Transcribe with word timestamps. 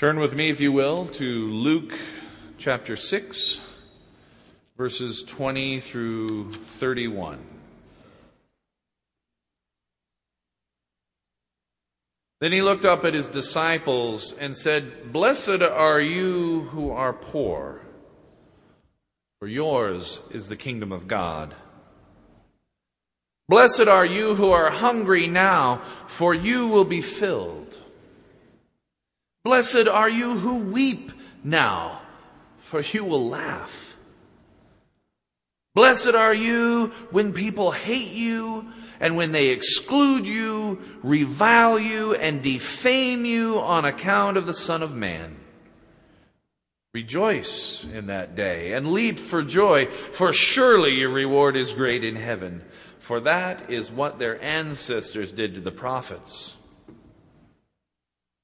Turn 0.00 0.18
with 0.18 0.34
me, 0.34 0.48
if 0.48 0.62
you 0.62 0.72
will, 0.72 1.04
to 1.08 1.50
Luke 1.50 1.92
chapter 2.56 2.96
6, 2.96 3.60
verses 4.78 5.22
20 5.24 5.78
through 5.80 6.54
31. 6.54 7.38
Then 12.40 12.52
he 12.52 12.62
looked 12.62 12.86
up 12.86 13.04
at 13.04 13.12
his 13.12 13.26
disciples 13.26 14.32
and 14.32 14.56
said, 14.56 15.12
Blessed 15.12 15.60
are 15.60 16.00
you 16.00 16.62
who 16.70 16.90
are 16.90 17.12
poor, 17.12 17.82
for 19.38 19.48
yours 19.48 20.22
is 20.30 20.48
the 20.48 20.56
kingdom 20.56 20.92
of 20.92 21.08
God. 21.08 21.54
Blessed 23.50 23.86
are 23.86 24.06
you 24.06 24.36
who 24.36 24.50
are 24.50 24.70
hungry 24.70 25.26
now, 25.26 25.82
for 26.06 26.32
you 26.32 26.68
will 26.68 26.86
be 26.86 27.02
filled. 27.02 27.79
Blessed 29.44 29.88
are 29.88 30.10
you 30.10 30.38
who 30.38 30.64
weep 30.64 31.12
now, 31.42 32.02
for 32.58 32.80
you 32.80 33.04
will 33.04 33.26
laugh. 33.26 33.96
Blessed 35.74 36.14
are 36.14 36.34
you 36.34 36.88
when 37.10 37.32
people 37.32 37.70
hate 37.70 38.12
you 38.12 38.66
and 39.00 39.16
when 39.16 39.32
they 39.32 39.48
exclude 39.48 40.26
you, 40.26 40.78
revile 41.02 41.78
you, 41.78 42.14
and 42.14 42.42
defame 42.42 43.24
you 43.24 43.58
on 43.58 43.86
account 43.86 44.36
of 44.36 44.46
the 44.46 44.52
Son 44.52 44.82
of 44.82 44.94
Man. 44.94 45.36
Rejoice 46.92 47.84
in 47.84 48.08
that 48.08 48.34
day 48.34 48.74
and 48.74 48.92
leap 48.92 49.18
for 49.18 49.42
joy, 49.42 49.86
for 49.86 50.34
surely 50.34 50.90
your 50.90 51.08
reward 51.08 51.56
is 51.56 51.72
great 51.72 52.04
in 52.04 52.16
heaven. 52.16 52.62
For 52.98 53.20
that 53.20 53.70
is 53.70 53.90
what 53.90 54.18
their 54.18 54.42
ancestors 54.42 55.32
did 55.32 55.54
to 55.54 55.60
the 55.62 55.72
prophets. 55.72 56.56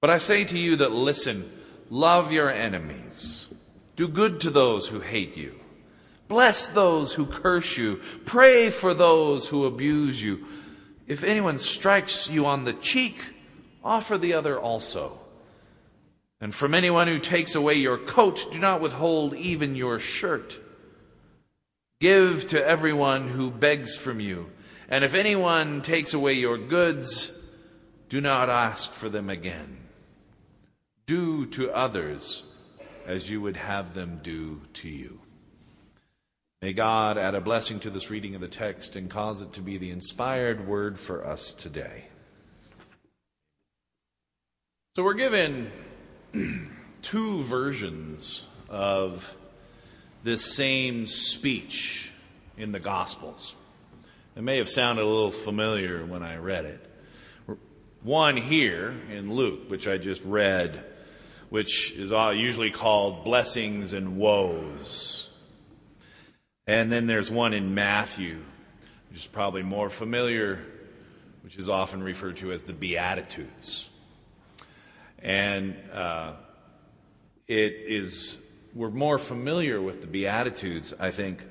But 0.00 0.10
I 0.10 0.18
say 0.18 0.44
to 0.44 0.58
you 0.58 0.76
that 0.76 0.92
listen, 0.92 1.50
love 1.90 2.32
your 2.32 2.50
enemies, 2.50 3.48
do 3.96 4.08
good 4.08 4.40
to 4.40 4.50
those 4.50 4.88
who 4.88 5.00
hate 5.00 5.36
you, 5.36 5.60
bless 6.26 6.68
those 6.68 7.14
who 7.14 7.26
curse 7.26 7.76
you, 7.76 8.00
pray 8.24 8.70
for 8.70 8.94
those 8.94 9.48
who 9.48 9.66
abuse 9.66 10.22
you. 10.22 10.46
If 11.06 11.22
anyone 11.22 11.58
strikes 11.58 12.30
you 12.30 12.46
on 12.46 12.64
the 12.64 12.72
cheek, 12.72 13.20
offer 13.84 14.16
the 14.16 14.32
other 14.32 14.58
also. 14.58 15.18
And 16.40 16.54
from 16.54 16.72
anyone 16.72 17.08
who 17.08 17.18
takes 17.18 17.54
away 17.54 17.74
your 17.74 17.98
coat, 17.98 18.46
do 18.50 18.58
not 18.58 18.80
withhold 18.80 19.34
even 19.34 19.74
your 19.74 19.98
shirt. 19.98 20.58
Give 22.00 22.46
to 22.48 22.66
everyone 22.66 23.28
who 23.28 23.50
begs 23.50 23.98
from 23.98 24.20
you. 24.20 24.50
And 24.88 25.04
if 25.04 25.12
anyone 25.12 25.82
takes 25.82 26.14
away 26.14 26.32
your 26.34 26.56
goods, 26.56 27.30
do 28.08 28.22
not 28.22 28.48
ask 28.48 28.92
for 28.92 29.10
them 29.10 29.28
again. 29.28 29.79
Do 31.10 31.44
to 31.46 31.72
others 31.72 32.44
as 33.04 33.28
you 33.28 33.40
would 33.40 33.56
have 33.56 33.94
them 33.94 34.20
do 34.22 34.60
to 34.74 34.88
you. 34.88 35.18
May 36.62 36.72
God 36.72 37.18
add 37.18 37.34
a 37.34 37.40
blessing 37.40 37.80
to 37.80 37.90
this 37.90 38.10
reading 38.10 38.36
of 38.36 38.40
the 38.40 38.46
text 38.46 38.94
and 38.94 39.10
cause 39.10 39.42
it 39.42 39.52
to 39.54 39.60
be 39.60 39.76
the 39.76 39.90
inspired 39.90 40.68
word 40.68 41.00
for 41.00 41.26
us 41.26 41.52
today. 41.52 42.04
So 44.94 45.02
we're 45.02 45.14
given 45.14 45.72
two 47.02 47.42
versions 47.42 48.46
of 48.68 49.36
this 50.22 50.54
same 50.54 51.08
speech 51.08 52.12
in 52.56 52.70
the 52.70 52.78
Gospels. 52.78 53.56
It 54.36 54.42
may 54.42 54.58
have 54.58 54.70
sounded 54.70 55.02
a 55.02 55.08
little 55.08 55.32
familiar 55.32 56.06
when 56.06 56.22
I 56.22 56.36
read 56.36 56.66
it. 56.66 56.86
One 58.04 58.36
here 58.36 58.94
in 59.10 59.34
Luke, 59.34 59.68
which 59.68 59.88
I 59.88 59.98
just 59.98 60.22
read 60.22 60.84
which 61.50 61.92
is 61.92 62.12
usually 62.12 62.70
called 62.70 63.24
blessings 63.24 63.92
and 63.92 64.16
woes. 64.16 65.28
And 66.66 66.90
then 66.90 67.08
there's 67.08 67.30
one 67.30 67.52
in 67.52 67.74
Matthew, 67.74 68.38
which 69.10 69.20
is 69.20 69.26
probably 69.26 69.62
more 69.62 69.90
familiar, 69.90 70.60
which 71.42 71.56
is 71.56 71.68
often 71.68 72.02
referred 72.02 72.36
to 72.38 72.52
as 72.52 72.62
the 72.62 72.72
Beatitudes. 72.72 73.88
And 75.18 75.76
uh, 75.92 76.34
it 77.48 77.74
is, 77.86 78.38
we're 78.72 78.90
more 78.90 79.18
familiar 79.18 79.82
with 79.82 80.00
the 80.00 80.06
Beatitudes, 80.06 80.94
I 81.00 81.10
think, 81.10 81.44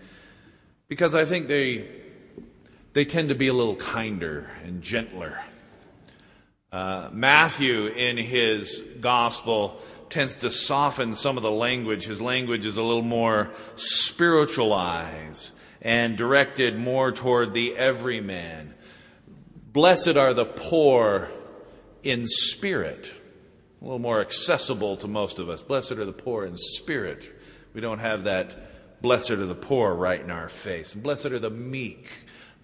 because 0.88 1.14
I 1.14 1.26
think 1.26 1.50
they, 1.50 1.90
they 2.94 3.04
tend 3.04 3.30
to 3.30 3.36
be 3.36 3.50
a 3.50 3.54
little 3.54 3.76
kinder 3.76 4.50
and 4.64 4.82
gentler. 4.82 5.42
Uh, 6.72 7.10
Matthew, 7.12 7.88
in 7.88 8.18
his 8.18 8.84
gospel, 9.00 9.82
tends 10.10 10.38
to 10.38 10.52
soften 10.52 11.16
some 11.16 11.36
of 11.36 11.44
the 11.44 11.52
language. 11.52 12.06
His 12.06 12.22
language 12.22 12.64
is 12.64 12.78
a 12.78 12.84
little 12.84 13.02
more 13.02 13.52
spiritualized 13.76 15.52
and 15.82 16.16
directed 16.16 16.78
more 16.78 17.12
toward 17.12 17.54
the 17.54 17.76
everyman. 17.76 18.76
Blessed 19.74 20.16
are 20.18 20.34
the 20.34 20.46
poor 20.46 21.32
in 22.04 22.28
spirit. 22.28 23.14
A 23.82 23.86
little 23.86 24.00
more 24.00 24.22
accessible 24.22 24.98
to 24.98 25.08
most 25.08 25.40
of 25.40 25.50
us. 25.50 25.62
Blessed 25.62 25.94
are 25.94 26.06
the 26.06 26.14
poor 26.14 26.46
in 26.46 26.58
spirit. 26.58 27.32
We 27.74 27.82
don't 27.82 28.00
have 28.00 28.26
that 28.26 29.02
blessed 29.02 29.32
are 29.32 29.46
the 29.46 29.56
poor 29.56 29.94
right 29.94 30.20
in 30.20 30.30
our 30.30 30.50
face. 30.50 30.94
Blessed 30.94 31.28
are 31.28 31.40
the 31.40 31.50
meek. 31.50 32.12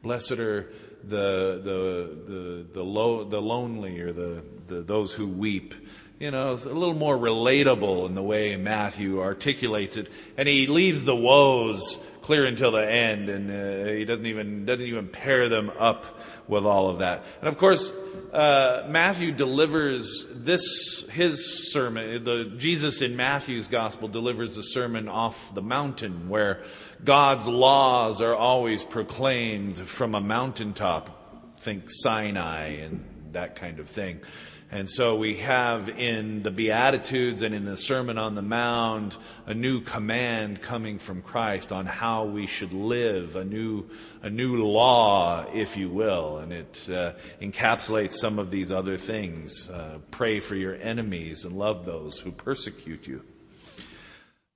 Blessed 0.04 0.34
are 0.34 0.72
the 1.08 1.62
the 1.64 2.32
the 2.32 2.66
the, 2.74 2.84
low, 2.84 3.24
the 3.24 3.42
lonely 3.42 4.00
or 4.02 4.12
the, 4.12 4.44
the 4.68 4.82
those 4.82 5.14
who 5.14 5.28
weep. 5.28 5.74
You 6.18 6.32
know, 6.32 6.54
it's 6.54 6.66
a 6.66 6.70
little 6.70 6.96
more 6.96 7.18
relatable 7.18 8.08
in 8.08 8.16
the 8.16 8.24
way 8.24 8.56
Matthew 8.56 9.22
articulates 9.22 9.98
it, 9.98 10.10
and 10.38 10.48
he 10.48 10.66
leaves 10.66 11.04
the 11.04 11.16
woes 11.16 12.00
clear 12.22 12.46
until 12.46 12.72
the 12.72 12.90
end, 12.90 13.28
and 13.28 13.52
uh, 13.52 13.92
he 13.92 14.06
doesn't 14.06 14.26
even 14.26 14.66
doesn't 14.66 14.86
even 14.86 15.10
pair 15.10 15.50
them 15.50 15.72
up 15.78 16.20
with 16.48 16.66
all 16.66 16.90
of 16.90 17.00
that. 17.00 17.26
And 17.42 17.50
of 17.50 17.58
course, 17.58 17.94
uh, 18.32 18.86
Matthew 18.88 19.34
delivers 19.34 20.26
this 20.46 21.08
his 21.10 21.72
sermon. 21.72 22.24
The 22.24 22.54
Jesus 22.58 23.02
in 23.02 23.16
Matthew's 23.16 23.68
gospel 23.68 24.08
delivers 24.08 24.56
the 24.56 24.64
sermon 24.64 25.08
off 25.08 25.54
the 25.54 25.62
mountain, 25.62 26.30
where 26.30 26.64
God's 27.04 27.48
laws 27.48 28.22
are 28.22 28.36
always 28.36 28.84
proclaimed 28.84 29.78
from 29.78 30.16
a 30.16 30.22
mountaintop. 30.22 31.60
Think 31.60 31.86
Sinai 31.88 32.68
and 32.68 33.06
that 33.32 33.56
kind 33.56 33.80
of 33.80 33.90
thing. 33.90 34.22
And 34.72 34.90
so 34.90 35.16
we 35.16 35.36
have 35.36 35.90
in 35.90 36.42
the 36.44 36.52
Beatitudes 36.52 37.44
and 37.44 37.54
in 37.54 37.66
the 37.66 37.78
Sermon 37.78 38.18
on 38.18 38.36
the 38.36 38.42
Mount 38.42 39.18
a 39.46 39.54
new 39.54 39.80
command 39.82 40.62
coming 40.62 40.98
from 40.98 41.22
Christ 41.22 41.72
on 41.72 41.86
how 41.86 42.26
we 42.26 42.48
should 42.48 42.74
live, 42.74 43.36
a 43.36 43.46
new, 43.46 43.88
a 44.22 44.30
new 44.30 44.66
law, 44.66 45.46
if 45.54 45.78
you 45.78 45.90
will. 45.90 46.40
And 46.40 46.52
it 46.52 46.90
uh, 46.92 47.14
encapsulates 47.42 48.14
some 48.14 48.40
of 48.40 48.50
these 48.50 48.72
other 48.72 48.98
things. 48.98 49.70
Uh, 49.70 50.00
pray 50.12 50.40
for 50.40 50.56
your 50.56 50.76
enemies 50.76 51.46
and 51.46 51.56
love 51.56 51.86
those 51.86 52.20
who 52.20 52.32
persecute 52.32 53.08
you. 53.08 53.24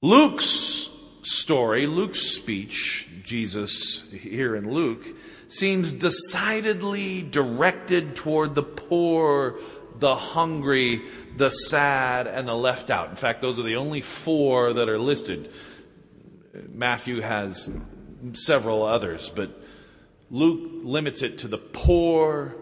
Luke's 0.01 0.89
story, 1.21 1.85
Luke's 1.85 2.21
speech, 2.21 3.07
Jesus 3.23 4.03
here 4.11 4.55
in 4.55 4.71
Luke, 4.71 5.05
seems 5.49 5.93
decidedly 5.93 7.21
directed 7.21 8.15
toward 8.15 8.55
the 8.55 8.63
poor, 8.63 9.59
the 9.99 10.15
hungry, 10.15 11.01
the 11.35 11.49
sad, 11.49 12.27
and 12.27 12.47
the 12.47 12.55
left 12.55 12.89
out. 12.89 13.09
In 13.09 13.15
fact, 13.15 13.41
those 13.41 13.59
are 13.59 13.63
the 13.63 13.75
only 13.75 14.01
four 14.01 14.73
that 14.73 14.89
are 14.89 14.99
listed. 14.99 15.51
Matthew 16.73 17.21
has 17.21 17.69
several 18.33 18.83
others, 18.83 19.29
but 19.29 19.61
Luke 20.31 20.81
limits 20.83 21.21
it 21.21 21.39
to 21.39 21.47
the 21.47 21.57
poor, 21.57 22.55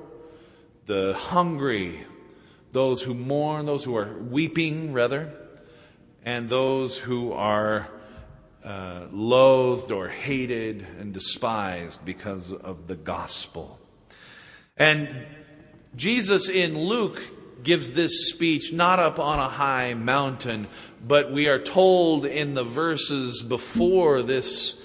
the 0.86 1.13
hungry, 1.13 2.06
those 2.72 3.01
who 3.01 3.13
mourn, 3.13 3.66
those 3.66 3.84
who 3.84 3.95
are 3.95 4.18
weeping, 4.18 4.94
rather, 4.94 5.34
and 6.24 6.50
those 6.50 6.98
who 6.98 7.34
are 7.34 7.88
uh, 8.63 9.07
loathed 9.12 9.92
or 9.92 10.10
hated 10.10 10.86
and 11.00 11.13
despised 11.13 12.04
because 12.04 12.51
of 12.51 12.88
the 12.88 12.95
gospel. 12.95 13.80
And 14.75 15.25
Jesus 15.98 16.48
in 16.48 16.78
Luke 16.78 17.20
gives 17.64 17.92
this 17.92 18.30
speech 18.30 18.72
not 18.72 19.00
up 19.00 19.18
on 19.18 19.40
a 19.40 19.50
high 19.50 19.96
mountain, 19.96 20.68
but 21.06 21.32
we 21.32 21.48
are 21.48 21.60
told 21.60 22.24
in 22.24 22.54
the 22.54 22.64
verses 22.64 23.42
before 23.42 24.22
this 24.22 24.80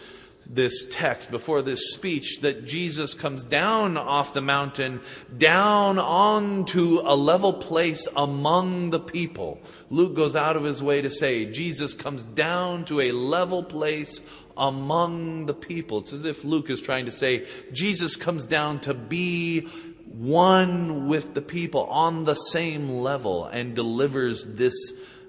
this 0.45 0.87
text, 0.91 1.31
before 1.31 1.63
this 1.63 1.93
speech, 1.95 2.41
that 2.41 2.67
Jesus 2.67 3.15
comes 3.15 3.43
down 3.43 3.97
off 3.97 4.35
the 4.35 4.43
mountain, 4.43 5.01
down 5.39 5.99
onto 5.99 7.01
a 7.05 7.17
level 7.17 7.55
place 7.55 8.07
among 8.17 8.91
the 8.91 9.01
people. 9.01 9.61
Luke 9.89 10.15
goes 10.15 10.37
out 10.37 10.57
of 10.57 10.65
his 10.65 10.83
way 10.83 11.01
to 11.01 11.09
say 11.09 11.51
Jesus 11.51 11.95
comes 11.95 12.27
down 12.27 12.85
to 12.87 13.01
a 13.01 13.13
level 13.13 13.63
place 13.63 14.23
among 14.57 15.47
the 15.47 15.55
people. 15.55 15.99
It's 15.99 16.13
as 16.13 16.25
if 16.25 16.45
Luke 16.45 16.69
is 16.69 16.83
trying 16.83 17.07
to 17.07 17.13
say 17.13 17.47
Jesus 17.73 18.17
comes 18.17 18.47
down 18.47 18.81
to 18.81 18.93
be 18.93 19.69
one 20.13 21.09
with 21.09 21.35
the 21.35 21.43
people 21.43 21.85
on 21.85 22.25
the 22.25 22.35
same 22.35 22.89
level 22.89 23.47
and 23.47 23.75
delivers 23.75 24.45
this 24.47 24.75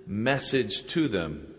message 0.05 0.85
to 0.87 1.07
them. 1.07 1.53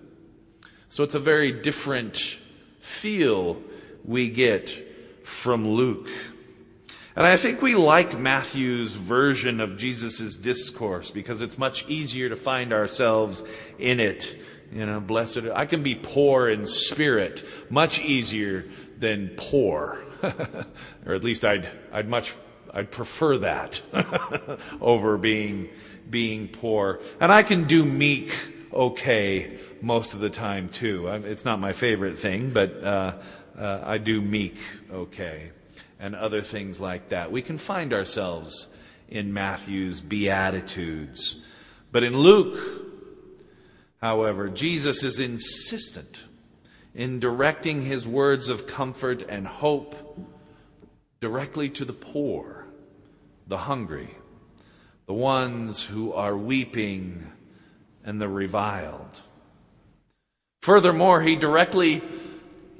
So 0.88 1.02
it's 1.02 1.14
a 1.14 1.20
very 1.20 1.50
different 1.50 2.38
feel 2.78 3.60
we 4.04 4.28
get 4.28 5.26
from 5.26 5.66
Luke. 5.66 6.08
And 7.16 7.26
I 7.26 7.36
think 7.36 7.62
we 7.62 7.76
like 7.76 8.18
Matthew's 8.18 8.94
version 8.94 9.60
of 9.60 9.76
Jesus' 9.76 10.36
discourse 10.36 11.10
because 11.10 11.42
it's 11.42 11.56
much 11.56 11.88
easier 11.88 12.28
to 12.28 12.36
find 12.36 12.72
ourselves 12.72 13.44
in 13.78 14.00
it. 14.00 14.36
You 14.72 14.84
know, 14.84 15.00
blessed, 15.00 15.44
I 15.54 15.66
can 15.66 15.82
be 15.82 15.94
poor 15.94 16.48
in 16.48 16.66
spirit 16.66 17.46
much 17.70 18.00
easier 18.00 18.66
than 18.98 19.30
poor. 19.36 20.04
or 21.06 21.14
at 21.14 21.22
least 21.22 21.44
I'd, 21.44 21.68
I'd 21.92 22.08
much, 22.08 22.34
I'd 22.74 22.90
prefer 22.90 23.38
that 23.38 23.80
over 24.80 25.16
being, 25.16 25.68
being 26.10 26.48
poor. 26.48 27.00
And 27.20 27.30
I 27.30 27.44
can 27.44 27.64
do 27.64 27.84
meek 27.84 28.34
okay 28.72 29.58
most 29.80 30.14
of 30.14 30.20
the 30.20 30.30
time 30.30 30.68
too. 30.68 31.06
It's 31.06 31.44
not 31.44 31.60
my 31.60 31.72
favorite 31.72 32.18
thing, 32.18 32.50
but 32.50 32.82
uh, 32.82 33.14
uh, 33.56 33.80
I 33.84 33.98
do 33.98 34.20
meek 34.20 34.58
okay, 34.90 35.52
and 36.00 36.16
other 36.16 36.40
things 36.40 36.80
like 36.80 37.10
that. 37.10 37.30
We 37.30 37.42
can 37.42 37.58
find 37.58 37.92
ourselves 37.92 38.68
in 39.08 39.32
Matthew's 39.32 40.00
Beatitudes. 40.00 41.36
But 41.92 42.02
in 42.02 42.18
Luke, 42.18 42.58
however, 44.00 44.48
Jesus 44.48 45.04
is 45.04 45.20
insistent 45.20 46.24
in 46.92 47.20
directing 47.20 47.82
his 47.82 48.06
words 48.06 48.48
of 48.48 48.66
comfort 48.66 49.22
and 49.28 49.46
hope 49.46 49.94
directly 51.20 51.68
to 51.70 51.84
the 51.84 51.92
poor, 51.92 52.63
the 53.46 53.58
hungry, 53.58 54.10
the 55.06 55.14
ones 55.14 55.84
who 55.84 56.12
are 56.12 56.36
weeping, 56.36 57.30
and 58.04 58.20
the 58.20 58.28
reviled. 58.28 59.22
Furthermore, 60.62 61.22
he 61.22 61.36
directly, 61.36 62.02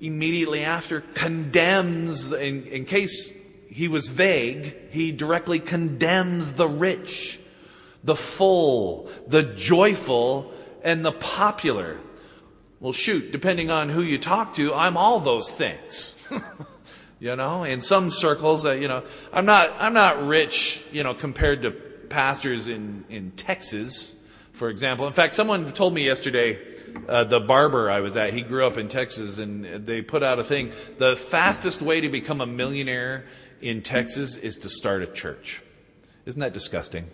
immediately 0.00 0.64
after, 0.64 1.00
condemns, 1.00 2.32
in, 2.32 2.64
in 2.64 2.84
case 2.84 3.32
he 3.68 3.88
was 3.88 4.08
vague, 4.08 4.90
he 4.90 5.12
directly 5.12 5.58
condemns 5.58 6.54
the 6.54 6.68
rich, 6.68 7.40
the 8.02 8.16
full, 8.16 9.10
the 9.26 9.42
joyful, 9.42 10.52
and 10.82 11.04
the 11.04 11.12
popular. 11.12 11.98
Well, 12.80 12.92
shoot, 12.92 13.32
depending 13.32 13.70
on 13.70 13.88
who 13.88 14.02
you 14.02 14.18
talk 14.18 14.54
to, 14.54 14.74
I'm 14.74 14.96
all 14.96 15.20
those 15.20 15.50
things. 15.50 16.14
you 17.24 17.34
know, 17.36 17.64
in 17.64 17.80
some 17.80 18.10
circles, 18.10 18.66
uh, 18.66 18.72
you 18.72 18.86
know, 18.86 19.02
I'm 19.32 19.46
not, 19.46 19.74
I'm 19.78 19.94
not 19.94 20.26
rich, 20.26 20.84
you 20.92 21.02
know, 21.02 21.14
compared 21.14 21.62
to 21.62 21.70
pastors 21.70 22.68
in, 22.68 23.06
in 23.08 23.30
Texas, 23.30 24.14
for 24.52 24.68
example. 24.68 25.06
In 25.06 25.14
fact, 25.14 25.32
someone 25.32 25.72
told 25.72 25.94
me 25.94 26.04
yesterday, 26.04 26.58
uh, 27.08 27.24
the 27.24 27.40
barber 27.40 27.90
I 27.90 28.00
was 28.00 28.14
at, 28.18 28.34
he 28.34 28.42
grew 28.42 28.66
up 28.66 28.76
in 28.76 28.88
Texas, 28.88 29.38
and 29.38 29.64
they 29.64 30.02
put 30.02 30.22
out 30.22 30.38
a 30.38 30.44
thing. 30.44 30.72
The 30.98 31.16
fastest 31.16 31.80
way 31.80 32.02
to 32.02 32.10
become 32.10 32.42
a 32.42 32.46
millionaire 32.46 33.24
in 33.62 33.80
Texas 33.80 34.36
is 34.36 34.58
to 34.58 34.68
start 34.68 35.00
a 35.00 35.06
church. 35.06 35.62
Isn't 36.26 36.40
that 36.40 36.52
disgusting? 36.52 37.06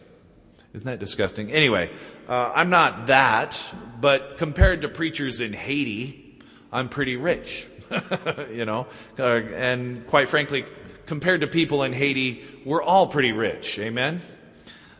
Isn't 0.72 0.86
that 0.86 0.98
disgusting? 0.98 1.52
Anyway, 1.52 1.88
uh, 2.28 2.50
I'm 2.52 2.70
not 2.70 3.06
that, 3.06 3.56
but 4.00 4.38
compared 4.38 4.82
to 4.82 4.88
preachers 4.88 5.40
in 5.40 5.52
Haiti, 5.52 6.40
I'm 6.72 6.88
pretty 6.88 7.14
rich. 7.14 7.68
you 8.52 8.64
know, 8.64 8.86
uh, 9.18 9.22
and 9.22 10.06
quite 10.06 10.28
frankly, 10.28 10.64
compared 11.06 11.40
to 11.40 11.46
people 11.46 11.82
in 11.82 11.92
Haiti, 11.92 12.42
we're 12.64 12.82
all 12.82 13.06
pretty 13.06 13.32
rich. 13.32 13.78
Amen? 13.78 14.20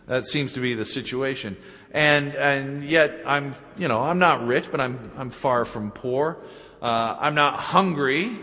That 0.06 0.26
seems 0.26 0.54
to 0.54 0.60
be 0.60 0.75
the 0.75 0.84
situation 0.84 1.56
and 1.90 2.34
and 2.34 2.84
yet 2.84 3.20
I'm 3.26 3.54
you 3.76 3.88
know 3.88 4.00
I'm 4.00 4.19
not 4.19 4.46
rich, 4.46 4.70
but 4.70 4.81
I'm 4.81 5.10
I'm 5.16 5.31
far 5.31 5.64
from 5.64 5.90
poor. 5.90 6.38
Uh, 6.81 7.16
I'm 7.20 7.34
not 7.34 7.58
hungry, 7.58 8.38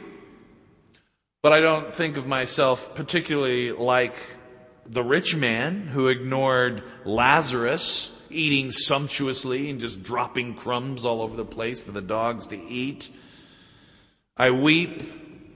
but 1.41 1.53
I 1.53 1.59
don't 1.59 1.93
think 1.93 2.17
of 2.17 2.27
myself 2.27 2.93
particularly 2.95 3.71
like 3.71 4.15
the 4.85 5.03
rich 5.03 5.35
man 5.35 5.87
who 5.87 6.07
ignored 6.07 6.83
Lazarus 7.03 8.11
eating 8.29 8.71
sumptuously 8.71 9.69
and 9.69 9.79
just 9.79 10.03
dropping 10.03 10.53
crumbs 10.53 11.05
all 11.05 11.21
over 11.21 11.35
the 11.35 11.45
place 11.45 11.81
for 11.81 11.91
the 11.91 12.01
dogs 12.01 12.47
to 12.47 12.57
eat. 12.57 13.09
I 14.39 14.51
weep 14.51 15.01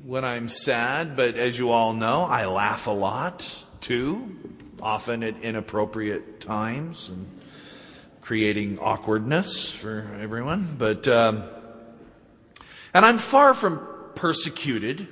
when 0.04 0.26
I'm 0.26 0.50
sad, 0.50 1.16
but 1.16 1.36
as 1.36 1.60
you 1.60 1.70
all 1.70 1.94
know, 1.94 2.24
I 2.24 2.48
laugh 2.48 2.88
a 2.88 2.92
lot 2.92 3.64
too, 3.80 4.40
often 4.82 5.22
at 5.22 5.44
inappropriate 5.44 6.42
times 6.42 7.10
and 7.10 7.28
creating 8.22 8.80
awkwardness 8.80 9.72
for 9.72 10.18
everyone. 10.20 10.78
But, 10.80 11.08
um, 11.08 11.44
and 12.92 13.06
I'm 13.06 13.20
far 13.20 13.54
from 13.54 13.88
persecuted, 14.16 15.08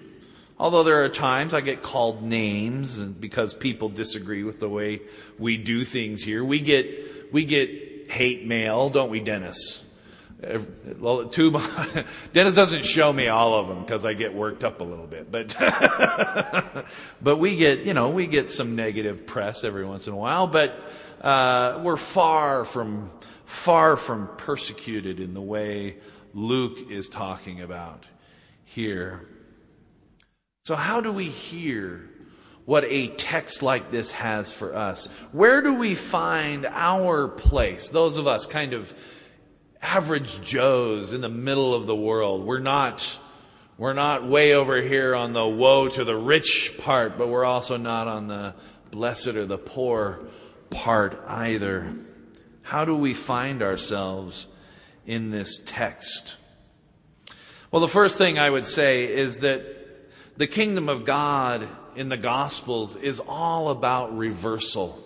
although 0.57 0.81
there 0.81 1.03
are 1.03 1.09
times 1.09 1.53
I 1.53 1.61
get 1.61 1.83
called 1.83 2.23
names 2.23 2.97
and 2.97 3.21
because 3.21 3.53
people 3.53 3.89
disagree 3.89 4.43
with 4.43 4.59
the 4.59 4.69
way 4.69 5.01
we 5.37 5.57
do 5.57 5.85
things 5.85 6.23
here. 6.23 6.43
We 6.43 6.59
get, 6.59 7.31
we 7.31 7.45
get 7.45 8.09
hate 8.09 8.47
mail, 8.47 8.89
don't 8.89 9.11
we, 9.11 9.19
Dennis? 9.19 9.85
Two, 10.41 11.51
Dennis 12.33 12.55
doesn't 12.55 12.85
show 12.85 13.11
me 13.11 13.27
all 13.27 13.55
of 13.55 13.67
them 13.67 13.81
because 13.81 14.05
I 14.05 14.13
get 14.13 14.33
worked 14.33 14.63
up 14.63 14.79
a 14.79 14.85
little 14.85 15.05
bit, 15.05 15.29
but 15.29 15.53
but 17.21 17.37
we 17.37 17.57
get 17.57 17.79
you 17.79 17.93
know 17.93 18.09
we 18.09 18.25
get 18.25 18.49
some 18.49 18.75
negative 18.75 19.27
press 19.27 19.65
every 19.65 19.85
once 19.85 20.07
in 20.07 20.13
a 20.13 20.17
while, 20.17 20.47
but 20.47 20.79
uh, 21.21 21.81
we're 21.83 21.97
far 21.97 22.63
from 22.63 23.11
far 23.43 23.97
from 23.97 24.29
persecuted 24.37 25.19
in 25.19 25.33
the 25.33 25.41
way 25.41 25.97
Luke 26.33 26.89
is 26.89 27.09
talking 27.09 27.61
about 27.61 28.05
here. 28.63 29.27
So, 30.65 30.75
how 30.75 31.01
do 31.01 31.11
we 31.11 31.25
hear 31.25 32.07
what 32.63 32.85
a 32.85 33.07
text 33.07 33.61
like 33.61 33.91
this 33.91 34.11
has 34.11 34.53
for 34.53 34.73
us? 34.73 35.07
Where 35.33 35.61
do 35.61 35.73
we 35.73 35.95
find 35.95 36.65
our 36.67 37.27
place? 37.27 37.89
Those 37.89 38.17
of 38.17 38.27
us 38.27 38.45
kind 38.45 38.73
of 38.73 38.93
average 39.81 40.41
Joes 40.41 41.13
in 41.13 41.21
the 41.21 41.29
middle 41.29 41.73
of 41.73 41.85
the 41.85 41.95
world. 41.95 42.45
We're 42.45 42.59
not, 42.59 43.19
we're 43.77 43.93
not 43.93 44.27
way 44.27 44.53
over 44.53 44.81
here 44.81 45.15
on 45.15 45.33
the 45.33 45.47
woe 45.47 45.87
to 45.89 46.03
the 46.03 46.15
rich 46.15 46.73
part, 46.79 47.17
but 47.17 47.27
we're 47.27 47.45
also 47.45 47.77
not 47.77 48.07
on 48.07 48.27
the 48.27 48.55
blessed 48.91 49.29
or 49.29 49.45
the 49.45 49.57
poor 49.57 50.27
part 50.69 51.21
either. 51.27 51.93
How 52.63 52.85
do 52.85 52.95
we 52.95 53.13
find 53.13 53.63
ourselves 53.63 54.47
in 55.05 55.31
this 55.31 55.61
text? 55.65 56.37
Well, 57.71 57.81
the 57.81 57.87
first 57.87 58.17
thing 58.17 58.37
I 58.37 58.49
would 58.49 58.65
say 58.65 59.11
is 59.11 59.39
that 59.39 59.63
the 60.37 60.47
kingdom 60.47 60.89
of 60.89 61.05
God 61.05 61.67
in 61.95 62.09
the 62.09 62.17
Gospels 62.17 62.95
is 62.95 63.19
all 63.19 63.69
about 63.69 64.15
reversal. 64.17 65.03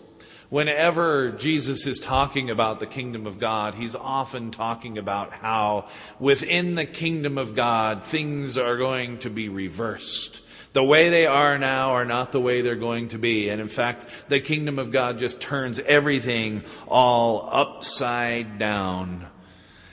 Whenever 0.53 1.31
Jesus 1.31 1.87
is 1.87 1.99
talking 1.99 2.51
about 2.51 2.79
the 2.79 2.85
kingdom 2.85 3.25
of 3.25 3.39
God, 3.39 3.73
he's 3.73 3.95
often 3.95 4.51
talking 4.51 4.99
about 4.99 5.33
how 5.33 5.87
within 6.19 6.75
the 6.75 6.85
kingdom 6.85 7.39
of 7.39 7.55
God, 7.55 8.03
things 8.03 8.55
are 8.55 8.77
going 8.77 9.17
to 9.17 9.31
be 9.31 9.49
reversed. 9.49 10.41
The 10.73 10.83
way 10.83 11.09
they 11.09 11.25
are 11.25 11.57
now 11.57 11.93
are 11.93 12.05
not 12.05 12.31
the 12.31 12.39
way 12.39 12.61
they're 12.61 12.75
going 12.75 13.07
to 13.07 13.17
be. 13.17 13.49
And 13.49 13.59
in 13.59 13.67
fact, 13.67 14.05
the 14.29 14.39
kingdom 14.39 14.77
of 14.77 14.91
God 14.91 15.17
just 15.17 15.41
turns 15.41 15.79
everything 15.79 16.61
all 16.87 17.49
upside 17.51 18.59
down. 18.59 19.25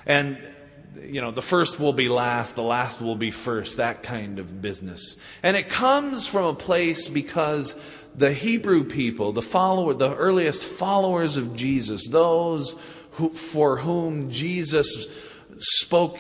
And 0.05 0.47
you 1.03 1.21
know, 1.21 1.31
the 1.31 1.43
first 1.43 1.79
will 1.79 1.93
be 1.93 2.09
last, 2.09 2.57
the 2.57 2.63
last 2.63 3.01
will 3.01 3.17
be 3.17 3.31
first, 3.31 3.77
that 3.77 4.03
kind 4.03 4.39
of 4.39 4.61
business. 4.61 5.17
And 5.43 5.57
it 5.57 5.69
comes 5.69 6.27
from 6.27 6.47
a 6.47 6.55
place 6.55 7.09
because 7.09 7.75
the 8.15 8.33
Hebrew 8.33 8.85
people, 8.85 9.33
the 9.33 9.43
follower, 9.43 9.95
the 9.95 10.15
earliest 10.15 10.65
followers 10.65 11.37
of 11.37 11.55
Jesus, 11.55 12.09
those 12.09 12.77
who, 13.13 13.31
for 13.31 13.79
whom 13.79 14.31
Jesus 14.31 15.07
spoke 15.57 16.19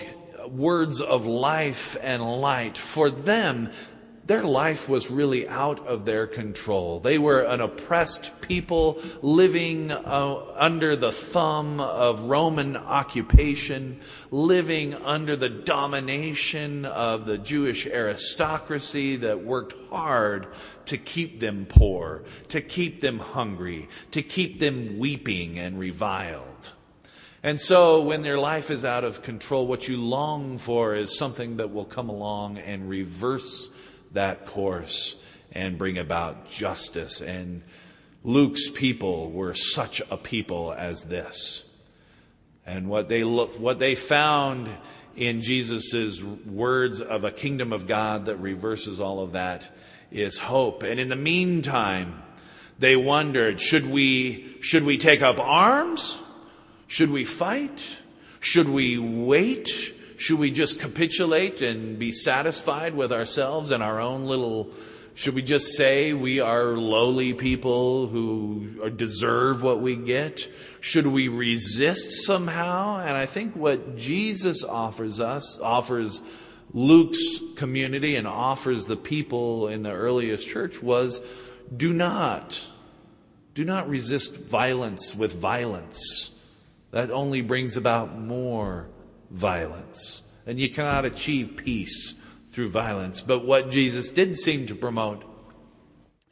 words 0.48 1.00
of 1.00 1.26
life 1.26 1.96
and 2.02 2.22
light, 2.22 2.78
for 2.78 3.10
them, 3.10 3.70
their 4.30 4.44
life 4.44 4.88
was 4.88 5.10
really 5.10 5.48
out 5.48 5.84
of 5.88 6.04
their 6.04 6.24
control. 6.24 7.00
They 7.00 7.18
were 7.18 7.40
an 7.40 7.60
oppressed 7.60 8.40
people 8.40 9.02
living 9.22 9.90
uh, 9.90 10.54
under 10.54 10.94
the 10.94 11.10
thumb 11.10 11.80
of 11.80 12.22
Roman 12.22 12.76
occupation, 12.76 13.98
living 14.30 14.94
under 14.94 15.34
the 15.34 15.48
domination 15.48 16.84
of 16.84 17.26
the 17.26 17.38
Jewish 17.38 17.88
aristocracy 17.88 19.16
that 19.16 19.42
worked 19.42 19.74
hard 19.90 20.46
to 20.84 20.96
keep 20.96 21.40
them 21.40 21.66
poor, 21.68 22.22
to 22.50 22.60
keep 22.60 23.00
them 23.00 23.18
hungry, 23.18 23.88
to 24.12 24.22
keep 24.22 24.60
them 24.60 25.00
weeping 25.00 25.58
and 25.58 25.76
reviled. 25.76 26.70
And 27.42 27.58
so, 27.58 28.00
when 28.02 28.22
their 28.22 28.38
life 28.38 28.70
is 28.70 28.84
out 28.84 29.02
of 29.02 29.22
control, 29.22 29.66
what 29.66 29.88
you 29.88 29.96
long 29.96 30.56
for 30.56 30.94
is 30.94 31.18
something 31.18 31.56
that 31.56 31.72
will 31.72 31.84
come 31.84 32.08
along 32.08 32.58
and 32.58 32.88
reverse 32.88 33.70
that 34.12 34.46
course 34.46 35.16
and 35.52 35.78
bring 35.78 35.98
about 35.98 36.48
justice. 36.48 37.20
And 37.20 37.62
Luke's 38.22 38.70
people 38.70 39.30
were 39.30 39.54
such 39.54 40.00
a 40.10 40.16
people 40.16 40.72
as 40.72 41.04
this. 41.04 41.64
And 42.66 42.88
what 42.88 43.08
they 43.08 43.24
look, 43.24 43.58
what 43.58 43.78
they 43.78 43.94
found 43.94 44.68
in 45.16 45.42
Jesus' 45.42 46.22
words 46.22 47.00
of 47.00 47.24
a 47.24 47.30
kingdom 47.30 47.72
of 47.72 47.86
God 47.86 48.26
that 48.26 48.36
reverses 48.36 49.00
all 49.00 49.20
of 49.20 49.32
that 49.32 49.76
is 50.10 50.38
hope. 50.38 50.82
And 50.82 51.00
in 51.00 51.08
the 51.08 51.16
meantime, 51.16 52.22
they 52.78 52.96
wondered, 52.96 53.60
should 53.60 53.90
we, 53.90 54.56
should 54.60 54.84
we 54.84 54.98
take 54.98 55.22
up 55.22 55.38
arms? 55.38 56.20
Should 56.86 57.10
we 57.10 57.24
fight? 57.24 57.98
Should 58.40 58.68
we 58.68 58.98
wait? 58.98 59.94
Should 60.20 60.38
we 60.38 60.50
just 60.50 60.78
capitulate 60.78 61.62
and 61.62 61.98
be 61.98 62.12
satisfied 62.12 62.94
with 62.94 63.10
ourselves 63.10 63.70
and 63.70 63.82
our 63.82 64.02
own 64.02 64.26
little? 64.26 64.70
Should 65.14 65.34
we 65.34 65.40
just 65.40 65.72
say 65.78 66.12
we 66.12 66.40
are 66.40 66.76
lowly 66.76 67.32
people 67.32 68.06
who 68.06 68.90
deserve 68.90 69.62
what 69.62 69.80
we 69.80 69.96
get? 69.96 70.46
Should 70.82 71.06
we 71.06 71.28
resist 71.28 72.26
somehow? 72.26 73.00
And 73.00 73.16
I 73.16 73.24
think 73.24 73.56
what 73.56 73.96
Jesus 73.96 74.62
offers 74.62 75.22
us, 75.22 75.58
offers 75.58 76.22
Luke's 76.74 77.40
community, 77.56 78.14
and 78.14 78.28
offers 78.28 78.84
the 78.84 78.98
people 78.98 79.68
in 79.68 79.84
the 79.84 79.92
earliest 79.92 80.46
church 80.46 80.82
was 80.82 81.22
do 81.74 81.94
not, 81.94 82.68
do 83.54 83.64
not 83.64 83.88
resist 83.88 84.38
violence 84.38 85.16
with 85.16 85.34
violence. 85.34 86.38
That 86.90 87.10
only 87.10 87.40
brings 87.40 87.78
about 87.78 88.18
more 88.18 88.90
violence. 89.30 90.22
And 90.46 90.58
you 90.58 90.68
cannot 90.68 91.04
achieve 91.04 91.56
peace 91.56 92.14
through 92.50 92.70
violence. 92.70 93.22
But 93.22 93.44
what 93.44 93.70
Jesus 93.70 94.10
did 94.10 94.36
seem 94.36 94.66
to 94.66 94.74
promote 94.74 95.24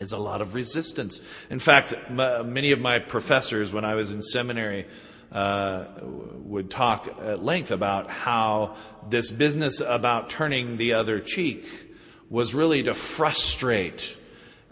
is 0.01 0.13
a 0.13 0.19
lot 0.19 0.41
of 0.41 0.55
resistance. 0.55 1.21
In 1.51 1.59
fact, 1.59 1.95
many 2.11 2.73
of 2.73 2.81
my 2.81 2.99
professors, 2.99 3.73
when 3.73 3.85
I 3.85 3.95
was 3.95 4.13
in 4.13 4.23
seminary, 4.23 4.87
uh, 5.33 5.85
would 6.03 6.71
talk 6.71 7.19
at 7.21 7.45
length 7.45 7.71
about 7.71 8.09
how 8.09 8.77
this 9.09 9.31
business 9.31 9.81
about 9.81 10.31
turning 10.31 10.77
the 10.77 10.95
other 10.95 11.21
cheek 11.21 11.67
was 12.31 12.55
really 12.55 12.83
to 12.83 12.95
frustrate, 12.95 14.17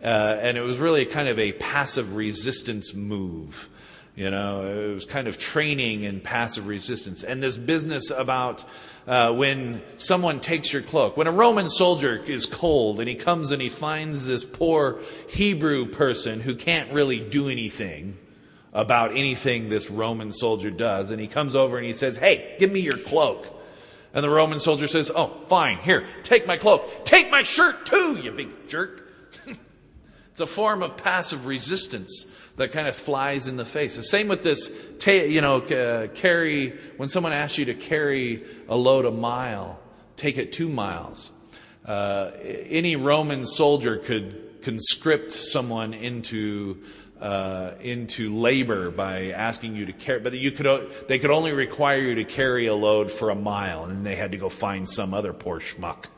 uh, 0.03 0.07
and 0.41 0.57
it 0.57 0.63
was 0.63 0.79
really 0.79 1.05
kind 1.05 1.29
of 1.29 1.39
a 1.39 1.53
passive 1.53 2.15
resistance 2.17 2.95
move. 2.95 3.69
You 4.17 4.31
know, 4.31 4.65
it 4.65 4.95
was 4.95 5.05
kind 5.05 5.29
of 5.29 5.39
training 5.39 6.05
in 6.05 6.21
passive 6.23 6.69
resistance. 6.69 7.23
And 7.23 7.43
this 7.43 7.59
business 7.59 8.11
about 8.11 8.65
uh, 9.07 9.35
when 9.35 9.83
someone 9.99 10.41
takes 10.41 10.73
your 10.73 10.81
cloak, 10.81 11.19
when 11.19 11.27
a 11.27 11.33
Roman 11.33 11.69
soldier 11.69 12.17
is 12.25 12.47
cold 12.47 12.99
and 12.99 13.11
he 13.11 13.15
comes 13.15 13.51
and 13.51 13.61
he 13.61 13.69
finds 13.69 14.27
this 14.27 14.43
poor 14.43 15.01
Hebrew 15.29 15.85
person 15.85 16.41
who 16.41 16.55
can't 16.55 16.91
really 16.93 17.21
do 17.21 17.51
anything 17.51 18.17
about 18.73 19.13
anything 19.13 19.69
this 19.69 19.91
Roman 19.91 20.33
soldier 20.33 20.71
does, 20.71 21.11
and 21.11 21.21
he 21.21 21.27
comes 21.27 21.55
over 21.55 21.77
and 21.77 21.87
he 21.87 21.93
says, 21.93 22.17
Hey, 22.17 22.57
give 22.59 22.73
me 22.73 22.81
your 22.81 22.97
cloak. 22.97 23.53
And 24.15 24.25
the 24.25 24.31
Roman 24.31 24.61
soldier 24.61 24.89
says, 24.89 25.13
Oh, 25.15 25.29
fine, 25.47 25.77
here, 25.79 26.07
take 26.23 26.47
my 26.47 26.57
cloak. 26.57 27.05
Take 27.05 27.31
my 27.31 27.43
shirt 27.43 27.85
too, 27.85 28.19
you 28.23 28.33
big 28.33 28.67
jerk. 28.67 29.06
It's 30.37 30.43
a 30.43 30.47
form 30.47 30.83
of 30.83 30.99
passive 30.99 31.47
resistance 31.47 32.27
that 32.57 32.71
kind 32.71 32.87
of 32.87 32.95
flies 32.95 33.49
in 33.49 33.57
the 33.57 33.65
face. 33.65 33.97
The 33.97 34.03
same 34.03 34.29
with 34.29 34.43
this, 34.43 34.71
you 35.07 35.41
know, 35.41 35.63
carry, 35.63 36.75
when 36.99 37.09
someone 37.09 37.33
asks 37.33 37.57
you 37.57 37.65
to 37.65 37.75
carry 37.75 38.45
a 38.69 38.77
load 38.77 39.07
a 39.07 39.11
mile, 39.11 39.81
take 40.15 40.37
it 40.37 40.53
two 40.53 40.69
miles. 40.69 41.31
Uh, 41.87 42.33
any 42.69 42.97
Roman 42.97 43.47
soldier 43.47 43.97
could 43.97 44.61
conscript 44.61 45.33
someone 45.33 45.95
into 45.95 46.83
uh, 47.19 47.71
into 47.81 48.37
labor 48.37 48.91
by 48.91 49.31
asking 49.31 49.75
you 49.75 49.87
to 49.87 49.95
carry, 49.95 50.21
but 50.21 50.35
you 50.35 50.51
could 50.51 50.91
they 51.09 51.19
could 51.19 51.31
only 51.31 51.53
require 51.53 52.01
you 52.01 52.17
to 52.17 52.25
carry 52.25 52.67
a 52.67 52.75
load 52.75 53.11
for 53.11 53.31
a 53.31 53.35
mile, 53.35 53.85
and 53.85 53.93
then 53.93 54.03
they 54.03 54.17
had 54.17 54.33
to 54.33 54.37
go 54.37 54.51
find 54.51 54.87
some 54.87 55.15
other 55.15 55.33
poor 55.33 55.61
schmuck 55.61 56.09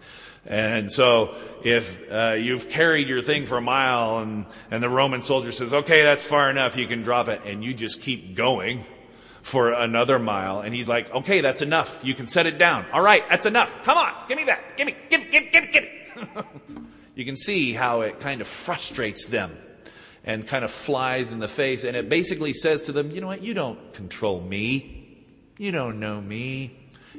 and 0.47 0.91
so 0.91 1.35
if 1.63 2.11
uh, 2.11 2.37
you've 2.39 2.69
carried 2.69 3.09
your 3.09 3.21
thing 3.21 3.47
for 3.47 3.59
a 3.59 3.61
mile 3.61 4.19
and, 4.19 4.47
and 4.71 4.83
the 4.83 4.89
Roman 4.89 5.23
soldier 5.23 5.53
says, 5.53 5.75
okay, 5.75 6.03
that's 6.03 6.23
far 6.23 6.51
enough, 6.51 6.77
you 6.77 6.87
can 6.87 7.03
drop 7.03 7.29
it, 7.29 7.43
and 7.45 7.63
you 7.63 7.75
just 7.75 8.01
keep 8.01 8.35
going 8.35 8.85
for 9.43 9.73
another 9.73 10.19
mile, 10.19 10.61
and 10.61 10.75
he's 10.75 10.89
like, 10.89 11.13
okay, 11.15 11.41
that's 11.41 11.63
enough, 11.63 12.01
you 12.03 12.15
can 12.15 12.27
set 12.27 12.47
it 12.47 12.59
down. 12.59 12.85
All 12.93 13.03
right, 13.03 13.27
that's 13.29 13.47
enough. 13.47 13.83
Come 13.85 13.99
on, 13.99 14.13
give 14.29 14.37
me 14.37 14.45
that. 14.45 14.61
Give 14.77 14.87
me, 14.87 14.97
give 15.09 15.21
me, 15.21 15.29
give 15.31 15.43
me, 15.43 15.51
give 15.51 15.65
me, 15.65 15.71
give 15.73 16.37
me. 16.37 16.43
you 17.15 17.25
can 17.25 17.37
see 17.37 17.73
how 17.73 18.03
it 18.03 18.21
kind 18.21 18.41
of 18.41 18.47
frustrates 18.47 19.27
them 19.27 19.57
and 20.25 20.47
kind 20.47 20.65
of 20.65 20.71
flies 20.71 21.33
in 21.33 21.39
the 21.39 21.49
face, 21.49 21.85
and 21.85 21.97
it 21.97 22.09
basically 22.09 22.53
says 22.53 22.83
to 22.83 22.93
them, 22.93 23.11
you 23.11 23.21
know 23.21 23.27
what, 23.27 23.43
you 23.43 23.55
don't 23.55 23.93
control 23.95 24.41
me. 24.41 25.25
You 25.57 25.73
don't 25.73 25.99
know 25.99 26.21
me. 26.21 26.78